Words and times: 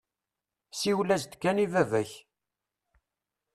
Siwel-as-d 0.79 1.33
kan 1.41 1.63
i 1.65 1.67
baba-k. 1.73 2.11